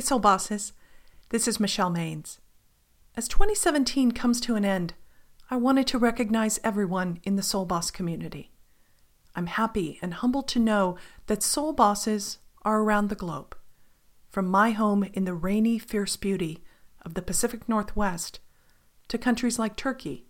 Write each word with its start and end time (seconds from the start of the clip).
Soul 0.00 0.18
Bosses. 0.18 0.72
This 1.30 1.48
is 1.48 1.60
Michelle 1.60 1.90
Maines. 1.90 2.38
As 3.16 3.28
2017 3.28 4.12
comes 4.12 4.40
to 4.42 4.54
an 4.54 4.64
end, 4.64 4.94
I 5.50 5.56
wanted 5.56 5.86
to 5.88 5.98
recognize 5.98 6.60
everyone 6.62 7.20
in 7.22 7.36
the 7.36 7.42
Soul 7.42 7.64
Boss 7.64 7.90
community. 7.90 8.50
I'm 9.34 9.46
happy 9.46 9.98
and 10.02 10.14
humbled 10.14 10.48
to 10.48 10.58
know 10.58 10.96
that 11.26 11.42
Soul 11.42 11.72
Bosses 11.72 12.38
are 12.62 12.80
around 12.80 13.08
the 13.08 13.14
globe. 13.14 13.56
From 14.28 14.46
my 14.46 14.72
home 14.72 15.04
in 15.04 15.24
the 15.24 15.34
rainy, 15.34 15.78
fierce 15.78 16.16
beauty 16.16 16.62
of 17.02 17.14
the 17.14 17.22
Pacific 17.22 17.68
Northwest 17.68 18.40
to 19.08 19.18
countries 19.18 19.58
like 19.58 19.76
Turkey, 19.76 20.26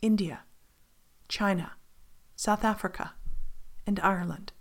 India, 0.00 0.40
China, 1.28 1.72
South 2.36 2.64
Africa, 2.64 3.14
and 3.86 3.98
Ireland. 4.00 4.52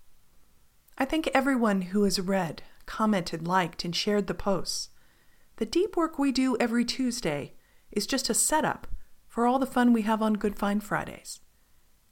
I 0.98 1.06
thank 1.06 1.28
everyone 1.28 1.82
who 1.82 2.04
has 2.04 2.20
read, 2.20 2.64
commented, 2.92 3.48
liked, 3.48 3.86
and 3.86 3.96
shared 3.96 4.28
the 4.28 4.34
posts. 4.34 4.90
The 5.56 5.66
deep 5.66 5.96
work 5.96 6.20
we 6.20 6.34
do 6.34 6.58
every 6.60 6.84
Tuesday 6.84 7.54
is 7.90 8.06
just 8.06 8.30
a 8.30 8.34
setup 8.34 8.86
for 9.30 9.48
all 9.48 9.60
the 9.60 9.66
fun 9.66 9.94
we 9.94 10.02
have 10.02 10.22
on 10.22 10.34
Good 10.34 10.60
Find 10.60 10.84
Fridays. 10.84 11.40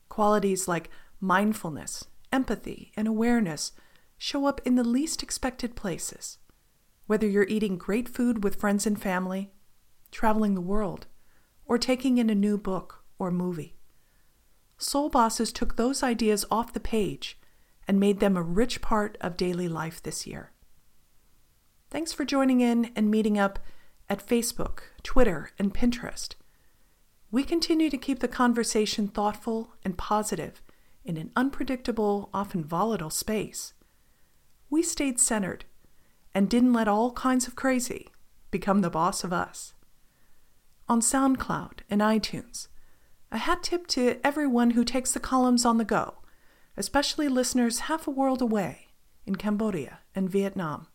Qualities 0.07 0.69
like 0.69 0.89
mindfulness, 1.19 2.05
empathy, 2.31 2.93
and 2.95 3.09
awareness 3.09 3.73
show 4.17 4.45
up 4.45 4.61
in 4.63 4.75
the 4.75 4.85
least 4.85 5.21
expected 5.21 5.75
places. 5.75 6.37
Whether 7.07 7.27
you're 7.27 7.43
eating 7.49 7.77
great 7.77 8.07
food 8.07 8.41
with 8.41 8.55
friends 8.55 8.87
and 8.87 9.01
family, 9.01 9.51
traveling 10.11 10.55
the 10.55 10.61
world, 10.61 11.07
or 11.65 11.77
taking 11.77 12.17
in 12.17 12.29
a 12.29 12.35
new 12.35 12.57
book 12.57 13.03
or 13.19 13.31
movie. 13.31 13.75
Soul 14.77 15.09
Bosses 15.09 15.51
took 15.51 15.75
those 15.75 16.03
ideas 16.03 16.45
off 16.49 16.71
the 16.71 16.79
page 16.79 17.37
and 17.85 17.99
made 17.99 18.21
them 18.21 18.37
a 18.37 18.41
rich 18.41 18.79
part 18.79 19.17
of 19.19 19.35
daily 19.35 19.67
life 19.67 20.01
this 20.01 20.25
year. 20.25 20.53
Thanks 21.89 22.13
for 22.13 22.25
joining 22.25 22.61
in 22.61 22.91
and 22.95 23.09
meeting 23.09 23.37
up 23.37 23.59
at 24.09 24.25
Facebook, 24.25 24.79
Twitter, 25.03 25.51
and 25.57 25.73
Pinterest. 25.73 26.35
We 27.31 27.43
continue 27.43 27.89
to 27.89 27.97
keep 27.97 28.19
the 28.19 28.27
conversation 28.27 29.07
thoughtful 29.07 29.75
and 29.83 29.97
positive 29.97 30.61
in 31.03 31.17
an 31.17 31.31
unpredictable, 31.35 32.29
often 32.33 32.63
volatile 32.63 33.09
space. 33.09 33.73
We 34.69 34.83
stayed 34.83 35.19
centered 35.19 35.65
and 36.33 36.49
didn't 36.49 36.73
let 36.73 36.87
all 36.87 37.11
kinds 37.11 37.47
of 37.47 37.55
crazy 37.55 38.09
become 38.51 38.81
the 38.81 38.89
boss 38.89 39.23
of 39.23 39.33
us. 39.33 39.73
On 40.87 41.01
SoundCloud 41.01 41.79
and 41.89 42.01
iTunes, 42.01 42.67
a 43.31 43.37
hat 43.39 43.63
tip 43.63 43.87
to 43.87 44.19
everyone 44.23 44.71
who 44.71 44.83
takes 44.83 45.11
the 45.11 45.19
columns 45.19 45.65
on 45.65 45.77
the 45.77 45.85
go 45.85 46.19
especially 46.79 47.27
listeners 47.27 47.79
half 47.79 48.07
a 48.07 48.11
world 48.11 48.41
away 48.41 48.87
in 49.25 49.35
Cambodia 49.35 49.99
and 50.15 50.29
Vietnam. 50.29 50.87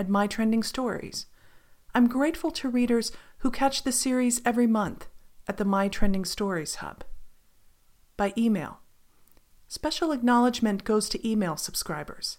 At 0.00 0.08
My 0.08 0.26
Trending 0.26 0.62
Stories, 0.62 1.26
I'm 1.94 2.08
grateful 2.08 2.50
to 2.52 2.70
readers 2.70 3.12
who 3.40 3.50
catch 3.50 3.82
the 3.82 3.92
series 3.92 4.40
every 4.46 4.66
month 4.66 5.08
at 5.46 5.58
the 5.58 5.64
My 5.66 5.88
Trending 5.88 6.24
Stories 6.24 6.76
Hub. 6.76 7.04
By 8.16 8.32
email, 8.34 8.80
special 9.68 10.10
acknowledgement 10.12 10.84
goes 10.84 11.10
to 11.10 11.28
email 11.28 11.58
subscribers. 11.58 12.38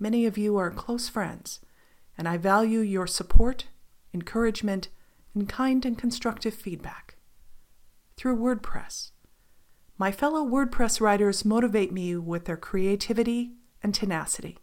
Many 0.00 0.26
of 0.26 0.36
you 0.36 0.56
are 0.56 0.72
close 0.72 1.08
friends, 1.08 1.60
and 2.18 2.26
I 2.28 2.38
value 2.38 2.80
your 2.80 3.06
support, 3.06 3.66
encouragement, 4.12 4.88
and 5.32 5.48
kind 5.48 5.86
and 5.86 5.96
constructive 5.96 6.54
feedback. 6.54 7.14
Through 8.16 8.38
WordPress, 8.38 9.12
my 9.96 10.10
fellow 10.10 10.44
WordPress 10.44 11.00
writers 11.00 11.44
motivate 11.44 11.92
me 11.92 12.16
with 12.16 12.46
their 12.46 12.56
creativity 12.56 13.52
and 13.80 13.94
tenacity. 13.94 14.58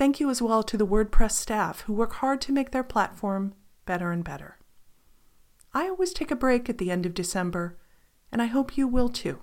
Thank 0.00 0.18
you 0.18 0.30
as 0.30 0.40
well 0.40 0.62
to 0.62 0.78
the 0.78 0.86
WordPress 0.86 1.32
staff 1.32 1.82
who 1.82 1.92
work 1.92 2.14
hard 2.14 2.40
to 2.40 2.52
make 2.52 2.70
their 2.70 2.82
platform 2.82 3.52
better 3.84 4.12
and 4.12 4.24
better. 4.24 4.56
I 5.74 5.90
always 5.90 6.14
take 6.14 6.30
a 6.30 6.34
break 6.34 6.70
at 6.70 6.78
the 6.78 6.90
end 6.90 7.04
of 7.04 7.12
December, 7.12 7.76
and 8.32 8.40
I 8.40 8.46
hope 8.46 8.78
you 8.78 8.88
will 8.88 9.10
too. 9.10 9.40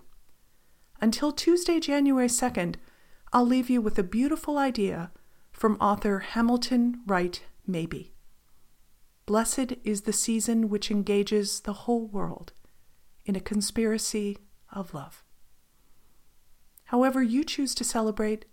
Until 1.00 1.32
Tuesday, 1.32 1.80
January 1.80 2.28
2nd, 2.28 2.78
I'll 3.32 3.46
leave 3.46 3.70
you 3.70 3.82
with 3.84 4.00
a 4.00 4.04
beautiful 4.04 4.58
idea 4.58 5.12
from 5.52 5.78
author 5.80 6.18
Hamilton 6.22 7.02
Wright 7.06 7.40
Mabie. 7.70 8.14
Blessed 9.28 9.74
is 9.84 10.02
the 10.02 10.12
season 10.12 10.70
which 10.70 10.90
engages 10.90 11.60
the 11.60 11.86
whole 11.86 12.08
world 12.08 12.54
in 13.28 13.36
a 13.36 13.40
conspiracy 13.40 14.40
of 14.74 14.96
love. 14.96 15.24
However, 16.86 17.22
you 17.22 17.44
choose 17.44 17.76
to 17.76 17.84
celebrate, 17.84 18.46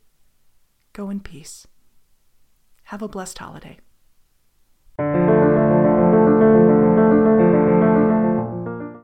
go 0.93 1.09
in 1.09 1.21
peace. 1.21 1.67
Have 2.85 3.03
a 3.03 3.09
blessed 3.09 3.39
holiday. 3.39 3.79